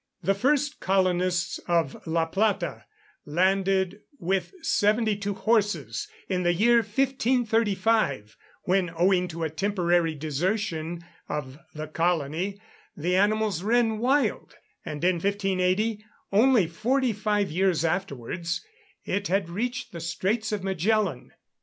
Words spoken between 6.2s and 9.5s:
in the year 1535, when, owing to a